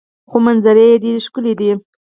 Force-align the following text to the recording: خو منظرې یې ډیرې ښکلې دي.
خو 0.29 0.37
منظرې 0.45 0.85
یې 0.91 1.01
ډیرې 1.03 1.21
ښکلې 1.25 1.53
دي. 1.59 1.71